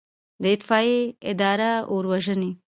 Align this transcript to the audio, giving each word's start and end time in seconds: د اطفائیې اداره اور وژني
د 0.41 0.43
اطفائیې 0.55 0.99
اداره 1.31 1.71
اور 1.93 2.03
وژني 2.11 2.51